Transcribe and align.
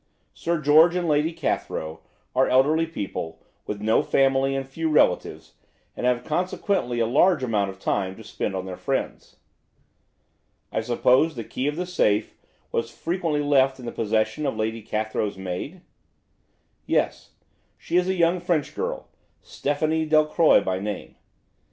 Sir 0.33 0.59
George 0.59 0.95
and 0.95 1.07
Lady 1.07 1.31
Cathrow 1.31 1.99
are 2.35 2.47
elderly 2.47 2.87
people, 2.87 3.39
with 3.67 3.81
no 3.81 4.01
family 4.01 4.55
and 4.55 4.67
few 4.67 4.89
relatives, 4.89 5.53
and 5.95 6.07
have 6.07 6.23
consequently 6.23 6.99
a 6.99 7.05
large 7.05 7.43
amount 7.43 7.69
of 7.69 7.77
time 7.77 8.15
to 8.15 8.23
spend 8.23 8.55
on 8.55 8.65
their 8.65 8.77
friends." 8.77 9.35
"I 10.71 10.81
suppose 10.81 11.35
the 11.35 11.43
key 11.43 11.67
of 11.67 11.75
the 11.75 11.85
safe 11.85 12.33
was 12.71 12.89
frequently 12.89 13.41
left 13.41 13.79
in 13.79 13.85
the 13.85 13.91
possession 13.91 14.47
of 14.47 14.57
Lady 14.57 14.81
Cathrow's 14.81 15.37
maid?" 15.37 15.81
"Yes. 16.87 17.33
She 17.77 17.95
is 17.97 18.07
a 18.09 18.15
young 18.15 18.39
French 18.39 18.73
girl, 18.73 19.07
Stephanie 19.43 20.07
Delcroix 20.07 20.61
by 20.61 20.79
name. 20.79 21.15